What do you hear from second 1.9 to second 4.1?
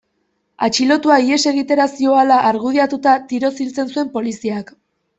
zihoala argudiatuta, tiroz hiltzen